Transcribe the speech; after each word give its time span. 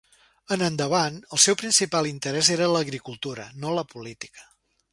En 0.53 0.61
endavant, 0.67 1.19
el 1.35 1.41
seu 1.43 1.57
principal 1.63 2.09
interès 2.13 2.49
era 2.55 2.71
l'agricultura, 2.77 3.49
no 3.67 3.75
la 3.77 3.85
política. 3.93 4.49